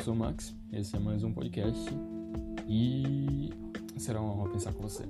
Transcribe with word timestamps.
eu 0.00 0.04
sou 0.04 0.14
o 0.14 0.16
Max, 0.16 0.54
esse 0.72 0.96
é 0.96 0.98
mais 0.98 1.22
um 1.22 1.30
podcast 1.30 1.78
e 2.66 3.50
será 3.98 4.18
uma 4.18 4.32
honra 4.32 4.48
pensar 4.48 4.72
com 4.72 4.82
você. 4.82 5.04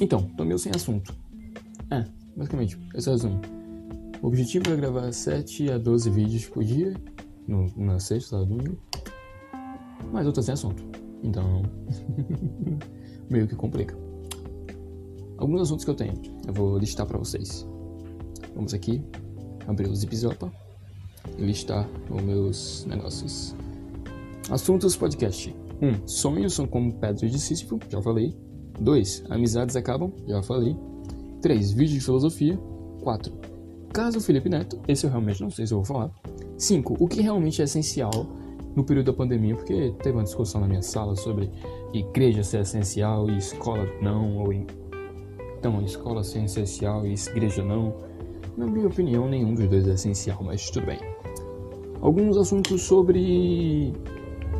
Então, 0.00 0.22
tô 0.34 0.46
meio 0.46 0.58
sem 0.58 0.72
assunto. 0.74 1.14
É, 1.90 2.06
basicamente, 2.34 2.78
esse 2.94 3.06
é 3.06 3.12
o 3.12 3.14
resumo. 3.16 3.40
O 4.22 4.28
objetivo 4.28 4.72
é 4.72 4.76
gravar 4.76 5.12
7 5.12 5.72
a 5.72 5.76
12 5.76 6.08
vídeos 6.08 6.46
por 6.46 6.64
dia, 6.64 6.94
no, 7.46 7.70
na 7.76 8.00
sexta, 8.00 8.30
sábado, 8.30 8.48
domingo, 8.48 8.78
mas 10.10 10.24
eu 10.24 10.32
tô 10.32 10.40
sem 10.40 10.54
assunto, 10.54 10.82
então 11.22 11.62
meio 13.28 13.46
que 13.46 13.54
complica 13.54 14.09
alguns 15.40 15.62
assuntos 15.62 15.84
que 15.84 15.90
eu 15.90 15.94
tenho. 15.94 16.14
Eu 16.46 16.52
vou 16.52 16.78
listar 16.78 17.06
para 17.06 17.18
vocês. 17.18 17.66
Vamos 18.54 18.74
aqui 18.74 19.02
abrir 19.66 19.88
o 19.88 19.96
Zipzopa 19.96 20.52
e 21.38 21.42
listar 21.42 21.88
os 22.10 22.22
meus 22.22 22.84
negócios. 22.86 23.54
Assuntos 24.50 24.96
podcast. 24.96 25.54
1. 25.80 25.88
Um, 25.88 26.06
sonhos 26.06 26.52
são 26.52 26.66
como 26.66 26.92
pedras 26.92 27.30
de 27.30 27.40
Sísifo, 27.40 27.78
já 27.88 28.02
falei. 28.02 28.36
2. 28.78 29.24
Amizades 29.30 29.76
acabam, 29.76 30.12
já 30.28 30.42
falei. 30.42 30.76
3. 31.40 31.72
Vídeo 31.72 31.98
de 31.98 32.04
filosofia. 32.04 32.58
4. 33.02 33.32
Caso 33.92 34.20
Felipe 34.20 34.48
Neto, 34.48 34.78
esse 34.86 35.06
eu 35.06 35.10
realmente 35.10 35.40
não 35.40 35.50
sei 35.50 35.66
se 35.66 35.72
eu 35.72 35.78
vou 35.78 35.84
falar. 35.84 36.10
5. 36.58 36.96
O 36.98 37.08
que 37.08 37.22
realmente 37.22 37.60
é 37.60 37.64
essencial 37.64 38.10
no 38.76 38.84
período 38.84 39.06
da 39.06 39.12
pandemia, 39.12 39.56
porque 39.56 39.94
teve 40.02 40.16
uma 40.16 40.22
discussão 40.22 40.60
na 40.60 40.68
minha 40.68 40.82
sala 40.82 41.16
sobre 41.16 41.50
igreja 41.92 42.44
ser 42.44 42.60
essencial 42.60 43.28
e 43.28 43.36
escola 43.36 43.84
não, 44.00 44.38
ou 44.38 44.52
então, 45.60 45.82
escola 45.82 46.24
ser 46.24 46.42
essencial 46.42 47.06
e 47.06 47.12
igreja 47.12 47.62
não. 47.62 47.94
Na 48.56 48.66
minha 48.66 48.86
opinião, 48.86 49.28
nenhum 49.28 49.54
dos 49.54 49.68
dois 49.68 49.86
é 49.86 49.92
essencial, 49.92 50.42
mas 50.42 50.70
tudo 50.70 50.86
bem. 50.86 50.98
Alguns 52.00 52.38
assuntos 52.38 52.80
sobre 52.80 53.92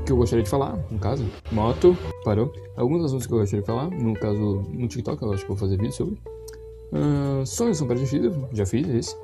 que 0.04 0.12
eu 0.12 0.16
gostaria 0.18 0.44
de 0.44 0.50
falar, 0.50 0.78
no 0.90 0.98
caso, 0.98 1.24
moto, 1.50 1.96
parou. 2.22 2.52
Alguns 2.76 3.06
assuntos 3.06 3.26
que 3.26 3.32
eu 3.32 3.38
gostaria 3.38 3.62
de 3.62 3.66
falar, 3.66 3.88
no 3.90 4.12
caso, 4.12 4.62
no 4.68 4.86
TikTok, 4.86 5.22
eu 5.22 5.32
acho 5.32 5.42
que 5.42 5.48
vou 5.48 5.56
fazer 5.56 5.78
vídeo 5.78 5.92
sobre. 5.92 6.18
Uh, 6.92 7.46
sonhos 7.46 7.78
são 7.78 7.86
para 7.86 7.96
já 8.52 8.66
fiz 8.66 8.86
esse. 8.88 9.16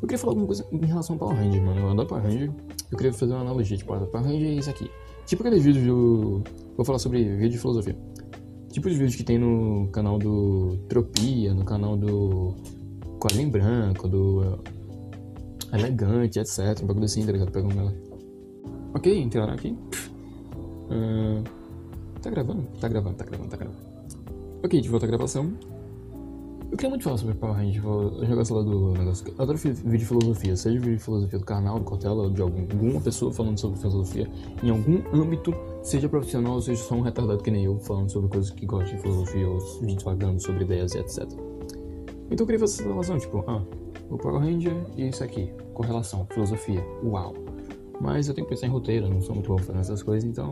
Eu 0.00 0.08
queria 0.08 0.18
falar 0.18 0.30
alguma 0.30 0.46
coisa 0.46 0.66
em 0.72 0.86
relação 0.86 1.14
ao 1.14 1.18
Power 1.18 1.36
Ranger, 1.36 1.62
mano. 1.62 1.80
Eu 1.80 1.90
adoro 1.90 2.08
Power 2.08 2.24
Ranger. 2.24 2.50
Eu 2.90 2.96
queria 2.96 3.12
fazer 3.12 3.34
uma 3.34 3.42
analogia, 3.42 3.76
tipo, 3.76 3.94
Power 3.94 4.24
Ranger 4.26 4.48
é 4.48 4.54
isso 4.54 4.70
aqui. 4.70 4.90
Tipo 5.26 5.42
aqueles 5.42 5.62
vídeos 5.62 5.84
do... 5.84 6.42
Vou 6.74 6.86
falar 6.86 6.98
sobre 6.98 7.22
vídeo 7.22 7.50
de 7.50 7.58
filosofia. 7.58 7.96
Tipo 8.72 8.88
os 8.88 8.94
vídeos 8.94 9.14
que 9.14 9.22
tem 9.22 9.38
no 9.38 9.88
canal 9.92 10.18
do 10.18 10.78
Tropia, 10.88 11.52
no 11.52 11.62
canal 11.62 11.94
do 11.94 12.56
Quadrinho 13.20 13.50
Branco, 13.50 14.08
do 14.08 14.58
Elegante, 15.70 16.38
etc. 16.38 16.82
Um 16.82 16.86
bagulho 16.86 17.04
assim, 17.04 17.24
tá 17.26 17.32
ligado? 17.32 17.52
Pegando 17.52 17.78
ela. 17.78 17.94
Ok, 18.94 19.14
entraram 19.20 19.52
aqui. 19.52 19.76
Uh, 20.88 21.44
tá 22.22 22.30
gravando? 22.30 22.62
Tá 22.80 22.88
gravando, 22.88 23.16
tá 23.16 23.24
gravando, 23.26 23.50
tá 23.50 23.56
gravando. 23.58 23.78
Ok, 24.64 24.80
de 24.80 24.88
volta 24.88 25.04
à 25.04 25.08
gravação. 25.08 25.52
Eu 26.72 26.78
queria 26.78 26.88
muito 26.88 27.04
falar 27.04 27.18
sobre 27.18 27.34
Power 27.34 27.54
Rangers, 27.54 27.84
vou 27.84 28.24
jogar 28.24 28.54
lado 28.54 28.64
do 28.64 28.98
negócio. 28.98 29.28
Eu 29.28 29.42
adoro 29.42 29.58
vídeo 29.58 29.98
de 29.98 30.06
filosofia, 30.06 30.56
seja 30.56 30.80
vídeo 30.80 30.96
de 30.96 31.04
filosofia 31.04 31.38
do 31.38 31.44
canal, 31.44 31.78
do 31.78 31.84
Cortella, 31.84 32.22
ou 32.22 32.30
de 32.30 32.40
alguma 32.40 32.98
pessoa 32.98 33.30
falando 33.30 33.60
sobre 33.60 33.78
filosofia 33.78 34.26
em 34.62 34.70
algum 34.70 35.02
âmbito, 35.12 35.54
seja 35.82 36.08
profissional 36.08 36.54
ou 36.54 36.62
seja 36.62 36.82
só 36.82 36.94
um 36.94 37.02
retardado 37.02 37.42
que 37.42 37.50
nem 37.50 37.66
eu, 37.66 37.78
falando 37.78 38.10
sobre 38.10 38.30
coisas 38.30 38.50
que 38.52 38.64
gosta 38.64 38.96
de 38.96 39.02
filosofia, 39.02 39.46
ou 39.46 39.58
vídeos 39.82 40.02
falando 40.02 40.40
sobre 40.40 40.64
ideias 40.64 40.94
e 40.94 40.98
etc. 41.00 41.24
Então 42.30 42.38
eu 42.40 42.46
queria 42.46 42.60
fazer 42.60 42.80
essa 42.80 42.88
relação, 42.88 43.18
tipo, 43.18 43.44
ah, 43.46 43.62
o 44.08 44.16
Power 44.16 44.40
Ranger 44.40 44.74
e 44.96 45.08
isso 45.08 45.22
aqui, 45.22 45.52
correlação, 45.74 46.26
filosofia, 46.32 46.82
uau. 47.04 47.34
Mas 48.00 48.28
eu 48.28 48.34
tenho 48.34 48.46
que 48.46 48.54
pensar 48.54 48.68
em 48.68 48.70
roteiro, 48.70 49.10
não 49.10 49.20
sou 49.20 49.34
muito 49.34 49.48
bom 49.48 49.58
fazendo 49.58 49.80
essas 49.80 50.02
coisas, 50.02 50.24
então. 50.26 50.50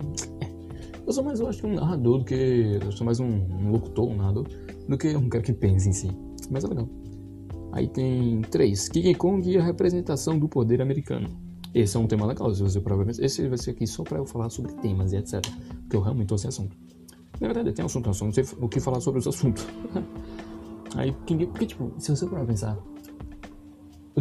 Eu 1.07 1.15
sou 1.15 1.25
mais, 1.25 1.41
eu 1.41 1.49
acho, 1.49 1.67
um 1.67 1.75
narrador 1.75 2.19
do 2.19 2.25
que. 2.27 2.79
Eu 2.85 2.93
sou 2.93 3.07
mais 3.07 3.19
um, 3.19 3.27
um 3.27 3.73
locutor, 3.73 4.07
um 4.07 4.17
narrador 4.17 4.47
do 4.91 4.99
que 4.99 5.17
um 5.17 5.29
cara 5.29 5.45
que 5.45 5.53
pensa 5.53 5.89
em 5.89 5.93
si. 5.93 6.11
Mas 6.51 6.65
é 6.65 6.67
legal. 6.67 6.89
Aí 7.73 7.87
tem 7.87 8.43
três. 8.43 8.89
King 8.89 9.15
Kong 9.15 9.49
e 9.49 9.57
a 9.57 9.63
representação 9.63 10.37
do 10.37 10.49
poder 10.49 10.83
americano. 10.83 11.29
Esse 11.73 11.97
é 11.97 12.01
um 12.01 12.09
tema 12.09 12.27
legal, 12.27 12.53
se 12.53 12.61
você 12.61 12.81
provavelmente. 12.81 13.25
Esse 13.25 13.49
vai 13.49 13.57
ser 13.57 13.71
aqui 13.71 13.87
só 13.87 14.03
pra 14.03 14.19
eu 14.19 14.27
falar 14.27 14.51
sobre 14.51 14.73
temas 14.73 15.13
e 15.13 15.17
etc. 15.17 15.41
Porque 15.83 15.97
eu 15.97 16.01
realmente 16.01 16.27
tô 16.27 16.37
sem 16.37 16.49
assunto. 16.49 16.77
Na 17.41 17.47
verdade, 17.47 17.73
tem 17.73 17.85
assunto, 17.85 18.11
eu 18.11 18.15
só 18.15 18.25
não 18.25 18.33
sei 18.33 18.45
o 18.61 18.69
que 18.69 18.81
falar 18.81 19.01
sobre 19.01 19.21
os 19.21 19.29
assuntos. 19.29 19.65
Aí, 20.97 21.15
King 21.25 21.47
porque, 21.47 21.67
tipo, 21.67 21.93
se 21.97 22.11
você 22.11 22.27
parar 22.27 22.45
pensar. 22.45 22.77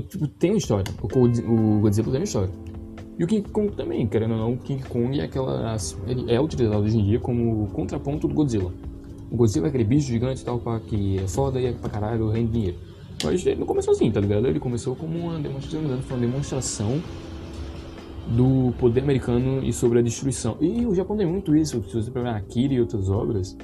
Tipo, 0.08 0.28
tem 0.28 0.52
uma 0.52 0.58
história. 0.59 0.94
O 1.02 1.79
Godzilla 1.79 2.12
tem 2.12 2.19
uma 2.19 2.24
história. 2.24 2.53
E 3.18 3.24
o 3.24 3.28
King 3.28 3.50
Kong 3.50 3.75
também, 3.75 4.06
querendo 4.08 4.35
ou 4.35 4.38
não, 4.38 4.53
o 4.53 4.58
King 4.59 4.84
Kong 4.84 5.19
é 5.19 5.24
aquela. 5.24 5.75
Ele 6.06 6.31
é 6.31 6.40
utilizado 6.40 6.84
hoje 6.84 7.00
em 7.00 7.03
dia 7.03 7.19
como 7.19 7.66
contraponto 7.72 8.28
do 8.28 8.35
Godzilla. 8.35 8.72
O 9.31 9.35
Godzilla 9.35 9.67
é 9.67 9.69
aquele 9.69 9.84
bicho 9.84 10.07
gigante 10.07 10.44
tal, 10.44 10.59
pá, 10.59 10.79
que 10.79 11.19
é 11.19 11.28
foda 11.28 11.59
e 11.59 11.67
é 11.67 11.72
pra 11.72 11.90
caralho, 11.90 12.29
rende 12.29 12.51
dinheiro. 12.51 12.78
Mas 13.23 13.45
ele 13.45 13.59
não 13.59 13.67
começou 13.67 13.94
assim, 13.94 14.09
tá 14.12 14.19
ligado? 14.19 14.47
Ele 14.47 14.59
começou 14.59 14.95
como 14.95 15.17
uma 15.17 15.40
demonstração, 15.40 16.01
foi 16.01 16.17
uma 16.17 16.25
demonstração 16.25 17.01
do 18.28 18.73
poder 18.79 19.01
americano 19.01 19.63
e 19.63 19.73
sobre 19.73 20.00
a 20.00 20.01
destruição. 20.01 20.57
E 20.62 20.85
o 20.85 20.95
Japão 20.95 21.17
tem 21.17 21.28
muito 21.28 21.56
isso, 21.56 21.84
se 21.84 21.94
você 21.94 22.12
pegar 22.12 22.35
Akira 22.35 22.73
e 22.73 22.79
outras 22.79 23.09
obras, 23.09 23.57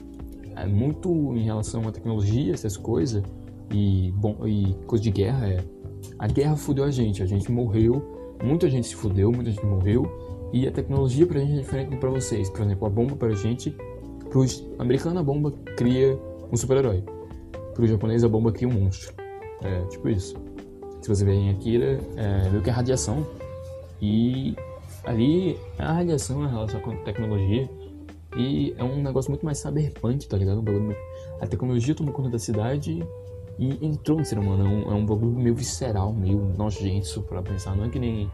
é 0.56 0.66
muito 0.66 1.10
em 1.36 1.44
relação 1.44 1.88
à 1.88 1.92
tecnologia, 1.92 2.54
essas 2.54 2.78
coisas, 2.78 3.24
e, 3.72 4.12
bom, 4.16 4.46
e 4.46 4.76
coisa 4.86 5.04
de 5.04 5.12
guerra, 5.12 5.48
é. 5.48 5.64
A 6.20 6.28
guerra 6.28 6.56
fudeu 6.56 6.84
a 6.84 6.92
gente, 6.92 7.22
a 7.24 7.26
gente 7.26 7.52
morreu, 7.52 8.02
muita 8.44 8.70
gente 8.70 8.88
se 8.88 8.96
fudeu, 8.96 9.32
muita 9.32 9.52
gente 9.52 9.66
morreu, 9.66 10.06
e 10.54 10.68
a 10.68 10.72
tecnologia 10.72 11.26
pra 11.26 11.40
gente 11.40 11.54
é 11.54 11.62
diferente 11.62 11.98
pra 11.98 12.10
vocês. 12.10 12.50
Por 12.50 12.62
exemplo, 12.62 12.88
a 12.88 12.90
bomba 12.90 13.16
pra 13.16 13.32
gente 13.34 13.76
Pro 14.30 14.46
americano, 14.80 15.20
a 15.20 15.24
bomba 15.24 15.52
cria 15.78 16.18
um 16.52 16.58
super-herói. 16.58 17.04
Pro 17.74 17.86
japonês, 17.86 18.24
a 18.24 18.30
bomba 18.30 18.52
cria 18.52 18.68
um 18.68 18.74
monstro. 18.74 19.14
É, 19.62 19.82
tipo 19.88 20.10
isso. 20.10 20.36
Se 21.02 21.10
você 21.10 21.24
ver 21.24 21.34
em 21.34 21.50
Akira, 21.52 22.00
é 22.16 22.50
meio 22.50 22.62
que 22.62 22.70
a 22.70 22.74
radiação. 22.74 23.26
E 24.02 24.56
ali, 25.04 25.58
a 25.78 25.94
radiação 25.94 26.44
em 26.44 26.50
relação 26.50 26.80
com 26.82 26.96
tecnologia. 27.04 27.70
E 28.38 28.74
é 28.78 28.84
um 28.84 29.02
negócio 29.02 29.32
muito 29.32 29.46
mais 29.46 29.60
cyberpunk, 29.60 30.28
tá 30.28 30.38
ligado? 30.38 30.60
Um 30.60 30.94
A 31.40 31.48
tecnologia 31.48 31.96
tomou 31.96 32.14
conta 32.14 32.30
da 32.30 32.40
cidade 32.40 33.02
e 33.58 33.86
entrou 33.86 34.18
no 34.18 34.26
ser 34.26 34.38
humano. 34.40 34.66
É 34.66 34.68
um, 34.68 34.92
é 34.92 34.96
um 34.96 35.06
bagulho 35.06 35.32
meio 35.32 35.56
visceral, 35.56 36.12
meio 36.12 36.54
nojento 36.58 37.22
pra 37.24 37.42
pensar. 37.42 37.76
Não 37.76 37.86
é 37.86 37.90
que 37.90 38.00
nem 38.00 38.30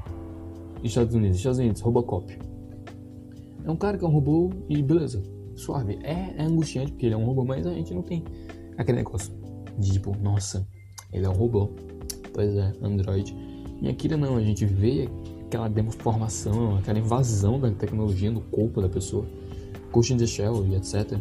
Estados 0.83 1.13
Unidos. 1.13 1.37
Estados 1.37 1.59
Unidos, 1.59 1.81
Robocop. 1.81 2.37
É 3.63 3.69
um 3.69 3.75
cara 3.75 3.97
que 3.97 4.03
é 4.03 4.07
um 4.07 4.11
robô 4.11 4.49
e 4.67 4.81
beleza 4.81 5.21
suave. 5.55 5.99
É, 6.03 6.35
é 6.37 6.43
angustiante 6.43 6.91
porque 6.91 7.05
ele 7.05 7.15
é 7.15 7.17
um 7.17 7.25
robô, 7.25 7.43
mas 7.43 7.65
a 7.65 7.73
gente 7.73 7.93
não 7.93 8.01
tem 8.01 8.23
aquele 8.77 8.97
negócio 8.97 9.33
de 9.77 9.93
tipo, 9.93 10.15
nossa, 10.21 10.67
ele 11.11 11.25
é 11.25 11.29
um 11.29 11.33
robô. 11.33 11.69
Pois 12.33 12.55
é, 12.55 12.73
Android. 12.81 13.35
E 13.81 13.89
aqui 13.89 14.07
não, 14.09 14.37
a 14.37 14.41
gente 14.41 14.65
vê 14.65 15.09
aquela 15.45 15.67
deformação, 15.67 16.77
aquela 16.77 16.99
invasão 16.99 17.59
da 17.59 17.69
tecnologia 17.71 18.31
no 18.31 18.41
corpo 18.41 18.81
da 18.81 18.87
pessoa, 18.87 19.25
Ghost 19.91 20.13
in 20.13 20.17
the 20.17 20.27
Shell 20.27 20.65
e 20.67 20.75
etc. 20.75 21.19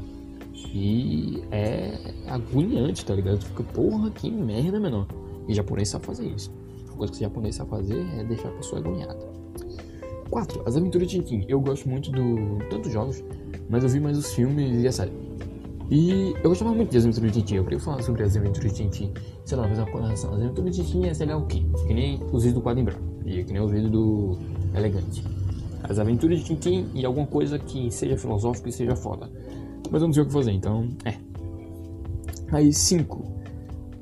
E 0.72 1.42
é 1.50 2.14
agoniante, 2.28 3.04
tá 3.04 3.14
ligado? 3.14 3.38
Tu 3.38 3.46
fica, 3.46 3.62
porra, 3.64 4.10
que 4.10 4.30
merda, 4.30 4.78
menor. 4.78 5.06
E 5.48 5.54
japonês 5.54 5.88
sabe 5.88 6.06
fazer 6.06 6.28
isso. 6.28 6.52
A 6.88 6.96
coisa 6.96 7.12
que 7.12 7.18
o 7.18 7.22
japonês 7.22 7.56
sabe 7.56 7.70
fazer 7.70 8.06
é 8.18 8.24
deixar 8.24 8.48
a 8.48 8.52
pessoa 8.52 8.80
agoniada. 8.80 9.29
4. 10.30 10.62
As 10.66 10.76
Aventuras 10.76 11.08
de 11.08 11.18
Tintin. 11.18 11.44
Eu 11.48 11.60
gosto 11.60 11.88
muito 11.88 12.10
do 12.10 12.58
tantos 12.70 12.92
jogos 12.92 13.22
mas 13.70 13.84
eu 13.84 13.88
vi 13.88 14.00
mais 14.00 14.18
os 14.18 14.34
filmes 14.34 14.82
e 14.82 14.88
a 14.88 14.92
série. 14.92 15.12
E 15.90 16.34
eu 16.42 16.50
gostava 16.50 16.74
muito 16.74 16.90
de 16.90 16.98
As 16.98 17.04
Aventuras 17.04 17.32
de 17.32 17.40
Tintin. 17.40 17.54
Eu 17.54 17.64
queria 17.64 17.78
falar 17.78 18.02
sobre 18.02 18.24
As 18.24 18.36
Aventuras 18.36 18.72
de 18.72 18.82
Tintin. 18.82 19.12
Sei 19.44 19.56
lá, 19.56 19.68
fazer 19.68 19.82
uma 19.82 19.90
correlação. 19.90 20.34
As 20.34 20.40
Aventuras 20.40 20.76
de 20.76 20.84
Tintin 20.84 21.06
é, 21.06 21.14
sei 21.14 21.26
lá 21.26 21.36
o 21.36 21.46
quê? 21.46 21.62
Que 21.86 21.94
nem 21.94 22.20
os 22.32 22.42
vídeos 22.42 22.54
do 22.54 22.60
quadro 22.60 22.80
em 22.80 22.84
branco. 22.84 23.02
E 23.24 23.44
que 23.44 23.52
nem 23.52 23.62
os 23.62 23.70
vídeos 23.70 23.90
do 23.92 24.36
Elegante. 24.74 25.24
As 25.84 25.98
Aventuras 26.00 26.40
de 26.40 26.44
Tintin 26.44 26.88
e 26.94 27.04
alguma 27.04 27.26
coisa 27.26 27.58
que 27.58 27.90
seja 27.92 28.16
filosófica 28.16 28.68
e 28.68 28.72
seja 28.72 28.96
foda. 28.96 29.30
Mas 29.90 30.02
eu 30.02 30.08
não 30.08 30.12
sei 30.12 30.24
o 30.24 30.26
que 30.26 30.32
fazer, 30.32 30.52
então, 30.52 30.88
é. 31.04 31.14
Aí, 32.52 32.72
5. 32.72 33.24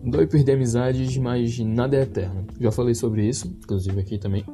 Dói 0.04 0.26
perder 0.26 0.54
amizades, 0.54 1.16
mas 1.18 1.58
nada 1.58 1.96
é 1.96 2.02
eterno. 2.02 2.46
Já 2.58 2.72
falei 2.72 2.94
sobre 2.94 3.26
isso, 3.26 3.46
inclusive 3.62 4.00
aqui 4.00 4.18
também. 4.18 4.44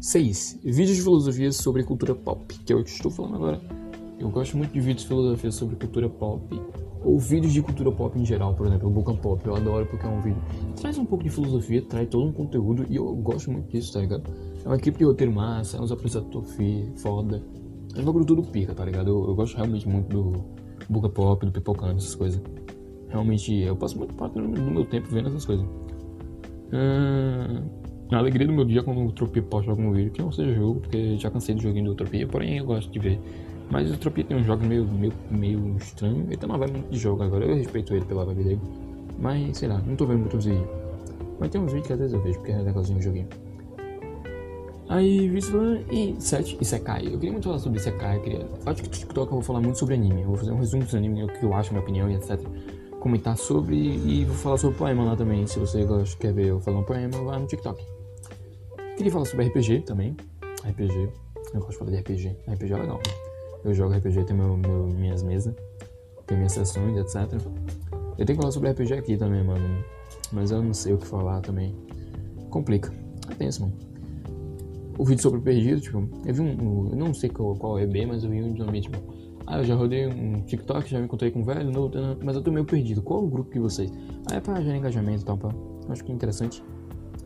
6. 0.00 0.60
Vídeos 0.64 0.96
de 0.96 1.02
filosofia 1.02 1.52
sobre 1.52 1.84
cultura 1.84 2.14
pop, 2.14 2.54
que 2.64 2.72
é 2.72 2.76
o 2.76 2.82
que 2.82 2.90
estou 2.90 3.10
falando 3.10 3.36
agora 3.36 3.80
eu 4.20 4.28
gosto 4.28 4.56
muito 4.56 4.72
de 4.72 4.80
vídeos 4.80 5.02
de 5.02 5.08
filosofia 5.08 5.50
sobre 5.50 5.76
cultura 5.76 6.08
pop, 6.08 6.62
ou 7.02 7.18
vídeos 7.18 7.54
de 7.54 7.62
cultura 7.62 7.90
pop 7.90 8.18
em 8.18 8.24
geral, 8.24 8.54
por 8.54 8.66
exemplo, 8.66 8.88
o 8.88 8.92
Book 8.92 9.16
Pop, 9.18 9.42
eu 9.46 9.56
adoro 9.56 9.86
porque 9.86 10.06
é 10.06 10.08
um 10.08 10.20
vídeo 10.20 10.42
traz 10.78 10.98
um 10.98 11.06
pouco 11.06 11.24
de 11.24 11.30
filosofia, 11.30 11.80
traz 11.80 12.06
todo 12.08 12.26
um 12.26 12.32
conteúdo 12.32 12.84
e 12.90 12.96
eu 12.96 13.06
gosto 13.16 13.50
muito 13.50 13.70
disso, 13.70 13.94
tá 13.94 14.00
ligado? 14.00 14.30
É 14.62 14.68
uma 14.68 14.76
equipe 14.76 14.98
de 14.98 15.04
roteiro 15.04 15.32
massa, 15.32 15.78
é 15.78 15.80
uns 15.80 15.90
apresentadores 15.90 16.54
foda, 17.00 17.42
é 17.96 18.00
um 18.00 18.04
bagulho 18.04 18.26
tudo 18.26 18.42
pica, 18.42 18.74
tá 18.74 18.84
ligado? 18.84 19.08
Eu, 19.08 19.28
eu, 19.28 19.34
gosto 19.34 19.56
realmente 19.56 19.88
muito 19.88 20.08
do 20.08 20.44
Book 20.90 21.08
Pop, 21.14 21.44
do 21.44 21.50
Pipocando, 21.50 21.96
essas 21.96 22.14
coisas. 22.14 22.42
Realmente, 23.08 23.54
eu 23.54 23.74
passo 23.74 23.96
muito 23.98 24.14
parte 24.14 24.34
do 24.34 24.46
meu 24.46 24.84
tempo 24.84 25.08
vendo 25.08 25.28
essas 25.28 25.46
coisas. 25.46 25.66
Hum, 26.72 27.79
a 28.16 28.18
alegria 28.18 28.46
do 28.46 28.52
meu 28.52 28.64
dia 28.64 28.82
quando 28.82 29.04
o 29.04 29.12
Tropia 29.12 29.42
posta 29.42 29.70
algum 29.70 29.92
vídeo 29.92 30.10
que 30.10 30.20
não 30.20 30.32
seja 30.32 30.52
jogo, 30.54 30.80
porque 30.80 31.16
já 31.16 31.30
cansei 31.30 31.54
do 31.54 31.62
joguinho 31.62 31.86
do 31.86 31.94
Tropia, 31.94 32.26
porém 32.26 32.58
eu 32.58 32.64
gosto 32.64 32.90
de 32.90 32.98
ver. 32.98 33.20
Mas 33.70 33.90
o 33.90 33.96
Tropia 33.96 34.24
tem 34.24 34.36
uns 34.36 34.46
jogos 34.46 34.66
meio, 34.66 34.84
meio, 34.84 35.12
meio 35.30 35.76
estranho, 35.76 36.24
ele 36.26 36.36
tá 36.36 36.46
numa 36.46 36.58
vibe 36.58 36.72
muito 36.72 36.90
de 36.90 36.98
jogo 36.98 37.22
agora, 37.22 37.44
eu 37.44 37.54
respeito 37.54 37.94
ele 37.94 38.04
pela 38.04 38.24
vibe 38.24 38.42
dele. 38.42 38.60
Mas 39.18 39.58
sei 39.58 39.68
lá, 39.68 39.78
não 39.86 39.94
tô 39.94 40.06
vendo 40.06 40.20
muitos 40.20 40.44
vídeos. 40.44 40.66
Mas 41.38 41.50
tem 41.50 41.60
uns 41.60 41.72
vídeos 41.72 41.86
que 41.86 41.92
às 41.92 41.98
vezes 41.98 42.14
eu 42.14 42.22
vejo, 42.22 42.38
porque 42.38 42.52
é 42.52 42.58
legalzinho 42.58 42.98
o 42.98 43.02
joguinho. 43.02 43.28
Aí, 44.90 45.28
Rizlan 45.28 45.82
e 45.88 46.16
7 46.18 46.58
e 46.60 46.64
Sekai. 46.64 47.06
Eu 47.06 47.12
queria 47.12 47.30
muito 47.30 47.44
falar 47.44 47.60
sobre 47.60 47.78
Sekai. 47.78 48.16
Eu 48.16 48.22
queria... 48.22 48.48
Acho 48.66 48.82
que 48.82 48.88
no 48.88 48.92
TikTok 48.92 49.26
eu 49.28 49.34
vou 49.34 49.40
falar 49.40 49.60
muito 49.60 49.78
sobre 49.78 49.94
anime. 49.94 50.22
Eu 50.22 50.26
vou 50.26 50.36
fazer 50.36 50.50
um 50.50 50.58
resumo 50.58 50.82
dos 50.82 50.94
animes, 50.96 51.22
o 51.22 51.28
que 51.28 51.44
eu 51.44 51.54
acho, 51.54 51.70
minha 51.70 51.80
opinião 51.80 52.10
e 52.10 52.16
etc. 52.16 52.40
Comentar 52.98 53.38
sobre 53.38 53.76
e 53.76 54.24
vou 54.24 54.34
falar 54.34 54.56
sobre 54.56 54.76
poema 54.76 55.04
lá 55.04 55.14
também. 55.14 55.46
Se 55.46 55.60
você 55.60 55.84
gosta, 55.84 56.18
quer 56.18 56.32
ver 56.32 56.46
eu 56.46 56.60
falar 56.60 56.80
um 56.80 56.82
poema, 56.82 57.22
vá 57.22 57.38
no 57.38 57.46
TikTok. 57.46 57.99
Queria 59.00 59.12
falar 59.12 59.24
sobre 59.24 59.46
RPG 59.46 59.80
também. 59.86 60.14
RPG. 60.62 61.08
Eu 61.54 61.60
gosto 61.60 61.70
de 61.70 61.78
falar 61.78 61.90
de 61.90 61.96
RPG. 62.00 62.36
RPG 62.52 62.72
é 62.74 62.76
legal. 62.76 63.00
Eu 63.64 63.72
jogo 63.72 63.94
RPG, 63.94 64.24
tenho 64.24 64.38
meu, 64.38 64.58
meu, 64.58 64.88
minhas 64.88 65.22
mesas, 65.22 65.54
tenho 66.26 66.40
minhas 66.40 66.52
sessões, 66.52 66.98
etc. 66.98 67.32
Eu 68.18 68.26
tenho 68.26 68.26
que 68.26 68.42
falar 68.42 68.50
sobre 68.52 68.70
RPG 68.70 68.92
aqui 68.92 69.16
também, 69.16 69.42
mano. 69.42 69.82
Mas 70.30 70.50
eu 70.50 70.62
não 70.62 70.74
sei 70.74 70.92
o 70.92 70.98
que 70.98 71.06
falar 71.06 71.40
também. 71.40 71.74
Complica. 72.50 72.92
É 73.30 73.34
tenso, 73.36 73.62
mano 73.62 73.72
o 74.98 75.04
vídeo 75.06 75.22
sobre 75.22 75.40
perdido, 75.40 75.80
tipo, 75.80 76.06
eu 76.26 76.34
vi 76.34 76.42
um, 76.42 76.90
eu 76.90 76.96
não 76.96 77.14
sei 77.14 77.30
qual, 77.30 77.54
qual 77.54 77.78
é 77.78 77.86
bem, 77.86 78.04
mas 78.04 78.22
eu 78.22 78.28
vi 78.28 78.42
um 78.42 78.52
de 78.52 78.80
tipo, 78.82 78.98
ah, 79.46 79.56
eu 79.56 79.64
já 79.64 79.74
rodei 79.74 80.06
um 80.08 80.42
TikTok, 80.42 80.90
já 80.90 80.98
me 80.98 81.06
encontrei 81.06 81.30
com 81.30 81.40
um 81.40 81.42
velho, 81.42 81.70
novo, 81.70 81.90
mas 82.22 82.36
eu 82.36 82.42
tô 82.42 82.52
meio 82.52 82.66
perdido. 82.66 83.00
Qual 83.00 83.24
o 83.24 83.26
grupo 83.26 83.48
que 83.48 83.58
vocês? 83.58 83.90
Ah, 84.30 84.36
é 84.36 84.40
pra 84.40 84.60
gerar 84.60 84.76
engajamento 84.76 85.22
e 85.22 85.24
tal, 85.24 85.38
pá. 85.38 85.48
Acho 85.88 86.04
que 86.04 86.12
é 86.12 86.14
interessante. 86.14 86.62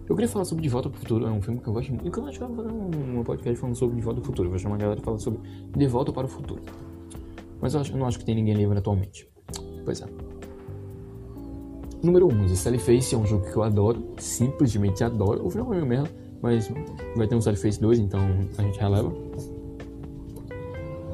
Eu 0.06 0.15
queria 0.15 0.29
falar 0.29 0.45
sobre 0.45 0.62
De 0.62 0.69
Volta 0.69 0.91
pro 0.91 0.99
Futuro, 0.99 1.27
é 1.27 1.31
um 1.31 1.41
filme 1.41 1.61
que 1.61 1.67
eu 1.67 1.73
gosto 1.73 1.91
muito. 1.91 2.06
Eu 2.06 2.27
acho 2.27 2.39
que 2.39 2.45
eu 2.45 2.49
vou 2.49 2.56
fazer 2.56 2.71
um, 2.71 3.21
um 3.21 3.25
podcast 3.25 3.59
falando 3.59 3.77
sobre 3.77 3.97
De 3.97 4.03
Volta 4.03 4.21
pro 4.21 4.31
Futuro. 4.31 4.47
Eu 4.49 4.51
vou 4.51 4.59
chamar 4.59 4.75
a 4.75 4.79
galera 4.79 5.01
e 5.01 5.03
falar 5.03 5.19
sobre 5.19 5.41
De 5.75 5.87
Volta 5.87 6.12
para 6.12 6.27
o 6.27 6.29
Futuro. 6.29 6.62
Mas 7.61 7.73
eu, 7.73 7.81
acho, 7.81 7.93
eu 7.93 7.97
não 7.97 8.06
acho 8.06 8.19
que 8.19 8.25
tem 8.25 8.35
ninguém 8.35 8.55
livre 8.55 8.77
atualmente. 8.77 9.27
Pois 9.85 10.03
é. 10.03 10.06
Número 12.03 12.29
11, 12.29 12.55
Sally 12.55 12.79
Face 12.79 13.15
é 13.15 13.19
um 13.19 13.25
jogo 13.25 13.51
que 13.51 13.56
eu 13.56 13.62
adoro, 13.62 14.05
simplesmente 14.19 15.03
adoro. 15.03 15.47
O 15.47 15.51
final 15.51 15.69
é 15.69 15.77
meio 15.77 15.87
merda, 15.87 16.11
mas 16.43 16.71
vai 17.17 17.27
ter 17.27 17.35
um 17.35 17.41
Face 17.41 17.81
2, 17.81 17.99
então 17.99 18.21
a 18.59 18.62
gente 18.62 18.79
releva. 18.79 19.11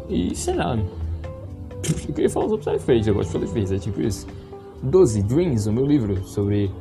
E 0.09 0.35
sei 0.35 0.55
lá. 0.55 0.77
Eu 0.77 2.15
queria 2.15 2.29
falar 2.29 2.49
sobre 2.49 2.79
Face, 2.81 3.09
eu 3.09 3.15
gosto 3.15 3.39
de 3.39 3.47
Face, 3.47 3.73
é 3.73 3.79
tipo 3.79 4.01
isso. 4.01 4.27
12 4.83 5.23
Dreams, 5.23 5.69
o 5.69 5.73
meu 5.73 5.87
livro 5.87 6.25
sobre 6.25 6.73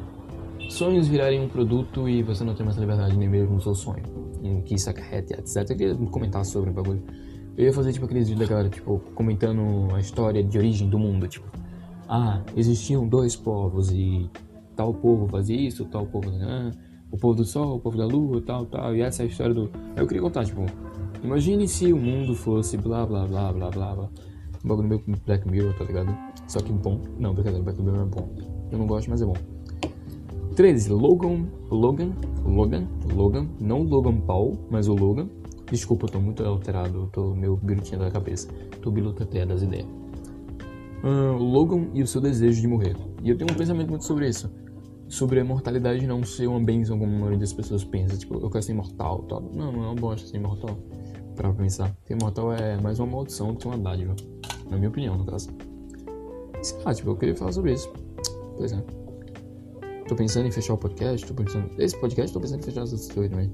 sonhos 0.70 1.08
virarem 1.08 1.42
um 1.42 1.50
produto 1.50 2.08
e 2.08 2.24
você 2.24 2.44
não 2.44 2.54
ter 2.54 2.64
mais 2.64 2.78
liberdade 2.78 3.18
nem 3.18 3.28
mesmo 3.28 3.56
no 3.56 3.62
seu 3.62 3.76
sonho. 3.76 4.04
O 4.42 4.62
que 4.62 4.76
isso 4.76 4.90
acarreta, 4.90 5.40
etc. 5.40 5.70
Eu 5.70 5.78
queria 5.78 5.96
comentar 5.96 6.46
sobre 6.46 6.70
o 6.70 6.74
bagulho. 6.74 7.04
Eu 7.58 7.66
ia 7.66 7.74
fazer 7.74 7.92
tipo 7.92 8.06
aqueles 8.06 8.30
vídeos 8.30 8.48
da 8.48 8.56
galera, 8.56 8.70
tipo, 8.70 9.00
comentando 9.14 9.94
a 9.94 10.00
história 10.00 10.42
de 10.42 10.58
origem 10.58 10.90
do 10.90 10.98
mundo, 10.98 11.28
tipo, 11.28 11.46
ah, 12.08 12.42
existiam 12.56 13.06
dois 13.08 13.36
povos 13.36 13.92
e 13.92 14.30
tal 14.76 14.94
povo 14.94 15.28
fazia 15.28 15.60
isso, 15.60 15.84
tal 15.86 16.06
povo. 16.06 16.30
Ah, 16.42 16.72
o 17.12 17.18
povo 17.18 17.36
do 17.36 17.44
sol, 17.44 17.76
o 17.76 17.80
povo 17.80 17.98
da 17.98 18.06
lua, 18.06 18.42
tal, 18.42 18.66
tal. 18.66 18.96
E 18.96 19.02
essa 19.02 19.24
é 19.24 19.26
a 19.26 19.28
história 19.28 19.54
do. 19.54 19.70
Eu 19.96 20.08
queria 20.08 20.22
contar, 20.22 20.46
tipo, 20.46 20.66
imagine 21.24 21.68
se 21.68 21.92
o 21.92 21.98
mundo 21.98 22.34
fosse 22.36 22.78
blá 22.78 23.06
blá 23.06 23.26
blá 23.26 23.52
blá 23.52 23.70
blá 23.70 23.96
blá. 23.96 24.10
Um 24.64 24.68
bagulho 24.68 24.88
meio 24.88 25.04
Black 25.26 25.50
Mirror, 25.50 25.74
tá 25.74 25.84
ligado? 25.84 26.16
Só 26.48 26.60
que 26.60 26.72
bom. 26.72 27.02
Não, 27.18 27.34
brincadeira, 27.34 27.64
Black 27.64 27.82
Mirror 27.82 28.02
é 28.02 28.06
bom. 28.06 28.36
Eu 28.72 28.78
não 28.78 28.88
gosto, 28.88 29.10
mas 29.10 29.22
é 29.22 29.26
bom. 29.26 29.59
13. 30.60 30.92
Logan. 30.92 31.48
Logan. 31.72 32.12
Logan. 32.44 32.86
Logan. 33.16 33.48
Não 33.62 33.82
Logan 33.82 34.20
Paul, 34.20 34.60
mas 34.70 34.90
o 34.90 34.94
Logan. 34.94 35.30
Desculpa, 35.72 36.06
eu 36.06 36.10
tô 36.10 36.20
muito 36.20 36.44
alterado. 36.44 37.04
Eu 37.04 37.08
tô 37.08 37.34
meio 37.34 37.56
birutinho 37.56 38.00
da 38.00 38.12
cabeça. 38.12 38.50
Tô 38.82 38.92
biluteteia 38.92 39.46
das 39.46 39.62
ideias. 39.62 39.88
Uh, 41.02 41.38
Logan 41.38 41.88
e 41.94 42.04
o 42.04 42.08
seu 42.08 42.20
desejo 42.20 42.60
de 42.60 42.68
morrer. 42.68 42.94
E 43.24 43.30
eu 43.30 43.38
tenho 43.38 43.50
um 43.50 43.56
pensamento 43.56 43.88
muito 43.88 44.04
sobre 44.04 44.28
isso 44.28 44.52
sobre 45.08 45.40
a 45.40 45.44
mortalidade 45.46 46.06
não 46.06 46.24
ser 46.24 46.46
uma 46.46 46.60
bênção 46.60 47.00
como 47.00 47.16
a 47.16 47.18
maioria 47.20 47.40
das 47.40 47.54
pessoas 47.54 47.86
pensa. 47.86 48.18
Tipo, 48.18 48.36
eu 48.36 48.50
quero 48.50 48.62
ser 48.62 48.74
imortal 48.74 49.24
tal. 49.30 49.42
Não, 49.42 49.72
não 49.72 49.84
é 49.86 49.88
uma 49.88 49.96
bosta 49.96 50.28
ser 50.28 50.36
imortal. 50.36 50.78
Pra 51.38 51.54
pensar. 51.54 51.96
Ser 52.06 52.16
imortal 52.16 52.52
é 52.52 52.80
mais 52.82 53.00
uma 53.00 53.08
maldição 53.08 53.54
do 53.54 53.60
que 53.60 53.66
uma 53.66 53.78
dádiva. 53.78 54.14
Na 54.70 54.76
minha 54.76 54.90
opinião, 54.90 55.18
no 55.18 55.26
caso. 55.26 55.50
Sei 56.62 56.78
lá, 56.84 56.94
tipo, 56.94 57.12
eu 57.12 57.16
queria 57.16 57.36
falar 57.36 57.54
sobre 57.54 57.72
isso. 57.72 57.90
Pois 58.58 58.74
é. 58.74 58.99
Tô 60.10 60.16
pensando 60.16 60.48
em 60.48 60.52
fechar 60.52 60.74
o 60.74 60.78
podcast, 60.78 61.24
tô 61.24 61.36
pensando... 61.36 61.70
Esse 61.78 61.96
podcast, 61.96 62.34
tô 62.34 62.40
pensando 62.40 62.62
em 62.62 62.64
fechar 62.64 62.82
essas 62.82 63.12
coisas 63.12 63.30
também. 63.30 63.52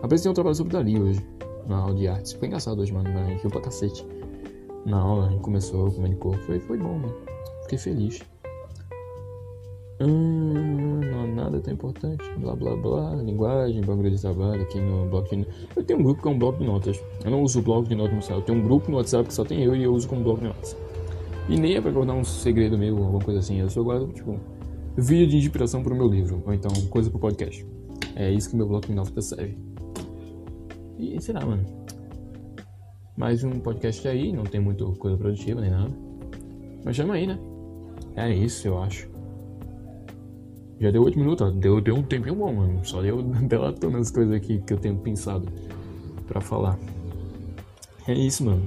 Apresentei 0.00 0.30
um 0.30 0.34
trabalho 0.34 0.54
sobre 0.54 0.72
Dali 0.72 0.96
hoje, 0.96 1.26
na 1.66 1.78
aula 1.78 1.96
de 1.96 2.06
artes. 2.06 2.34
Foi 2.34 2.46
engraçado 2.46 2.80
hoje, 2.80 2.92
mano. 2.92 3.08
Gente 3.26 3.40
viu 3.40 3.50
pra 3.50 3.60
cacete. 3.60 4.06
Na 4.86 5.00
aula, 5.00 5.26
a 5.26 5.30
gente 5.30 5.40
começou, 5.40 5.90
comunicou. 5.90 6.34
Foi, 6.46 6.60
foi 6.60 6.78
bom, 6.78 6.98
mano. 6.98 7.12
Fiquei 7.62 7.78
feliz. 7.78 8.22
Hum, 10.00 11.00
não 11.00 11.26
nada 11.34 11.58
tão 11.58 11.74
importante. 11.74 12.22
Blá 12.38 12.54
blá 12.54 12.76
blá. 12.76 13.16
Linguagem, 13.16 13.80
bagulho 13.80 14.12
de 14.12 14.20
trabalho 14.20 14.62
aqui 14.62 14.78
no 14.78 15.06
bloco 15.06 15.34
de 15.34 15.44
Eu 15.74 15.82
tenho 15.82 15.98
um 15.98 16.04
grupo 16.04 16.22
que 16.22 16.28
é 16.28 16.30
um 16.30 16.38
bloco 16.38 16.58
de 16.60 16.64
notas. 16.64 17.02
Eu 17.24 17.32
não 17.32 17.42
uso 17.42 17.58
o 17.58 17.62
bloco 17.62 17.88
de 17.88 17.96
notas 17.96 18.14
no 18.14 18.22
celular. 18.22 18.42
Eu 18.42 18.46
tenho 18.46 18.58
um 18.60 18.62
grupo 18.62 18.88
no 18.88 18.98
WhatsApp 18.98 19.26
que 19.26 19.34
só 19.34 19.44
tem 19.44 19.64
eu 19.64 19.74
e 19.74 19.82
eu 19.82 19.92
uso 19.92 20.06
como 20.06 20.22
bloco 20.22 20.42
de 20.42 20.46
notas. 20.46 20.76
E 21.48 21.58
nem 21.58 21.74
é 21.74 21.80
pra 21.80 21.90
guardar 21.90 22.14
um 22.14 22.22
segredo 22.22 22.78
meu 22.78 22.96
alguma 22.98 23.18
coisa 23.18 23.40
assim. 23.40 23.58
Eu 23.58 23.68
só 23.68 23.82
guardo, 23.82 24.12
tipo, 24.12 24.38
vídeo 24.96 25.28
de 25.28 25.36
inspiração 25.38 25.82
pro 25.82 25.94
meu 25.94 26.08
livro. 26.08 26.42
Ou 26.44 26.52
então 26.52 26.70
coisa 26.88 27.10
pro 27.10 27.18
podcast. 27.18 27.66
É 28.14 28.30
isso 28.30 28.50
que 28.50 28.56
meu 28.56 28.66
bloco 28.66 28.86
de 28.86 28.94
notas 28.94 29.26
serve. 29.26 29.56
E 30.98 31.20
sei 31.20 31.34
lá, 31.34 31.44
mano. 31.44 31.64
Mais 33.16 33.42
um 33.44 33.58
podcast 33.60 34.06
aí. 34.06 34.32
Não 34.32 34.44
tem 34.44 34.60
muita 34.60 34.84
coisa 34.84 35.16
produtiva 35.16 35.60
nem 35.60 35.70
nada. 35.70 35.92
Mas 36.84 36.96
chama 36.96 37.14
aí, 37.14 37.26
né? 37.26 37.38
É 38.16 38.32
isso, 38.32 38.68
eu 38.68 38.82
acho. 38.82 39.08
Já 40.78 40.90
deu 40.90 41.02
8 41.04 41.18
minutos, 41.18 41.46
ó. 41.46 41.50
Deu, 41.50 41.80
deu 41.80 41.94
um 41.94 42.02
tempinho 42.02 42.34
bom, 42.34 42.52
mano. 42.52 42.84
Só 42.84 43.00
deu 43.00 43.22
delatando 43.48 43.96
as 43.98 44.10
coisas 44.10 44.34
aqui 44.34 44.58
que 44.58 44.72
eu 44.72 44.78
tenho 44.78 44.96
pensado 44.98 45.46
para 46.26 46.40
falar. 46.40 46.78
É 48.06 48.12
isso, 48.12 48.44
mano. 48.44 48.62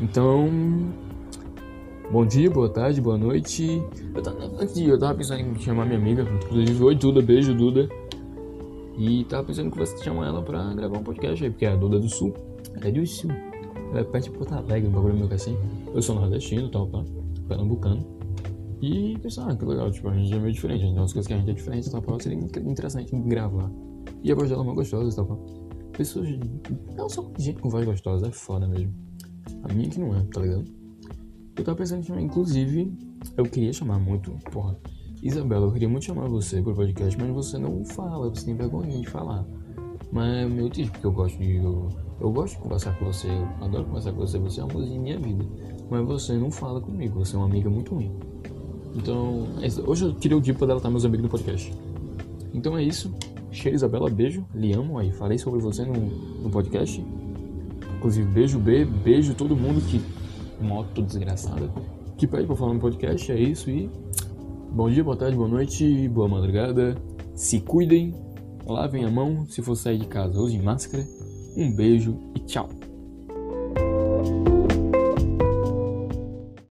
Então. 0.00 0.50
Bom 2.08 2.24
dia, 2.24 2.48
boa 2.48 2.68
tarde, 2.68 3.00
boa 3.00 3.18
noite. 3.18 3.82
Eu 4.14 4.22
tava, 4.22 4.44
antes 4.60 4.78
eu 4.78 4.96
tava 4.96 5.18
pensando 5.18 5.40
em 5.40 5.58
chamar 5.58 5.84
minha 5.86 5.98
amiga, 5.98 6.22
inclusive, 6.22 6.84
oi 6.84 6.94
Duda, 6.94 7.20
beijo 7.20 7.52
Duda. 7.52 7.88
E 8.96 9.24
tava 9.24 9.44
pensando 9.44 9.72
que 9.72 9.78
você 9.78 9.98
chama 10.04 10.24
ela 10.24 10.40
pra 10.40 10.72
gravar 10.72 10.98
um 10.98 11.02
podcast 11.02 11.44
aí, 11.44 11.50
porque 11.50 11.66
é 11.66 11.72
a 11.72 11.76
Duda 11.76 11.98
do 11.98 12.08
Sul. 12.08 12.32
Ela 12.76 12.88
é 12.88 12.92
do 12.92 13.04
Sul. 13.04 13.32
Ela 13.90 14.00
é 14.00 14.04
perto 14.04 14.24
de 14.26 14.30
Porto 14.30 14.54
Alegre, 14.54 14.88
um 14.88 14.92
bagulho 14.92 15.14
meio 15.14 15.34
assim. 15.34 15.58
Eu 15.92 16.00
sou 16.00 16.14
nordestino 16.14 16.70
tal, 16.70 16.86
pá. 16.86 17.04
Pernambucano. 17.48 18.06
E 18.80 19.18
pensar, 19.18 19.50
ah, 19.50 19.56
que 19.56 19.64
legal, 19.64 19.90
tipo, 19.90 20.08
a 20.08 20.14
gente 20.14 20.32
é 20.32 20.38
meio 20.38 20.52
diferente, 20.52 20.82
a 20.82 20.84
gente 20.84 20.92
tem 20.92 21.02
umas 21.02 21.12
coisas 21.12 21.26
que 21.26 21.34
a 21.34 21.38
gente 21.38 21.50
é 21.50 21.54
diferente, 21.54 21.90
tal, 21.90 22.02
tá, 22.02 22.20
seria 22.20 22.38
interessante 22.38 23.16
gravar. 23.16 23.68
E 24.22 24.30
a 24.30 24.34
voz 24.36 24.48
dela 24.48 24.62
é 24.62 24.64
muito 24.64 24.76
gostosa, 24.76 25.16
tal, 25.16 25.26
tá, 25.26 25.36
Pessoas. 25.98 26.28
Não 26.96 27.08
só 27.08 27.28
gente 27.36 27.60
com 27.60 27.68
voz 27.68 27.84
gostosa, 27.84 28.28
é 28.28 28.30
foda 28.30 28.68
mesmo. 28.68 28.94
A 29.64 29.72
minha 29.72 29.88
que 29.88 29.98
não 29.98 30.14
é, 30.14 30.22
tá 30.32 30.40
ligado? 30.40 30.85
Eu 31.56 31.64
tava 31.64 31.78
pensando 31.78 32.20
inclusive, 32.20 32.92
eu 33.36 33.44
queria 33.44 33.72
chamar 33.72 33.98
muito, 33.98 34.30
porra. 34.52 34.76
Isabela, 35.22 35.66
eu 35.66 35.72
queria 35.72 35.88
muito 35.88 36.04
chamar 36.04 36.28
você 36.28 36.60
pro 36.60 36.74
podcast, 36.74 37.18
mas 37.18 37.30
você 37.30 37.58
não 37.58 37.84
fala, 37.84 38.28
você 38.28 38.44
tem 38.44 38.54
vergonha 38.54 39.00
de 39.00 39.08
falar. 39.08 39.44
Mas 40.12 40.36
é 40.36 40.46
meu 40.46 40.68
tipo, 40.68 40.92
porque 40.92 41.06
eu 41.06 41.12
gosto 41.12 41.38
de. 41.38 41.56
Eu, 41.56 41.88
eu 42.20 42.30
gosto 42.30 42.56
de 42.56 42.62
conversar 42.62 42.98
com 42.98 43.06
você, 43.06 43.28
eu 43.28 43.64
adoro 43.64 43.84
conversar 43.86 44.12
com 44.12 44.18
você, 44.18 44.38
você 44.38 44.60
é 44.60 44.64
uma 44.64 44.72
coisa 44.72 44.92
em 44.92 44.98
minha 44.98 45.18
vida. 45.18 45.44
Mas 45.90 46.06
você 46.06 46.34
não 46.34 46.50
fala 46.50 46.80
comigo, 46.80 47.18
você 47.18 47.34
é 47.34 47.38
uma 47.38 47.46
amiga 47.46 47.70
muito 47.70 47.94
ruim. 47.94 48.12
Então, 48.94 49.46
é 49.60 49.88
hoje 49.88 50.04
eu 50.04 50.12
tirei 50.14 50.36
o 50.36 50.40
dia 50.40 50.54
pra 50.54 50.66
delatar 50.66 50.90
meus 50.90 51.04
amigos 51.04 51.24
no 51.24 51.30
podcast. 51.30 51.72
Então 52.52 52.76
é 52.76 52.82
isso. 52.82 53.12
Cheiro, 53.50 53.76
Isabela, 53.76 54.08
beijo. 54.10 54.44
Lhe 54.54 54.72
amo 54.72 54.98
aí. 54.98 55.12
Falei 55.12 55.38
sobre 55.38 55.60
você 55.60 55.84
no, 55.84 55.94
no 55.94 56.50
podcast. 56.50 57.04
Inclusive, 57.96 58.30
beijo, 58.30 58.58
B, 58.58 58.84
beijo 58.84 59.34
todo 59.34 59.56
mundo 59.56 59.80
que. 59.80 60.00
Moto 60.60 61.02
desgraçada. 61.02 61.70
Que 62.16 62.26
pede 62.26 62.46
pra 62.46 62.56
falar 62.56 62.74
no 62.74 62.80
podcast. 62.80 63.30
É 63.30 63.38
isso 63.38 63.70
e. 63.70 63.90
Bom 64.70 64.90
dia, 64.90 65.04
boa 65.04 65.16
tarde, 65.16 65.36
boa 65.36 65.48
noite, 65.48 66.08
boa 66.08 66.28
madrugada. 66.28 66.96
Se 67.34 67.60
cuidem, 67.60 68.14
lavem 68.66 69.04
a 69.04 69.10
mão 69.10 69.46
se 69.46 69.62
for 69.62 69.74
sair 69.74 69.98
de 69.98 70.06
casa, 70.06 70.38
usem 70.38 70.60
máscara. 70.60 71.06
Um 71.56 71.74
beijo 71.74 72.18
e 72.34 72.40
tchau. 72.40 72.68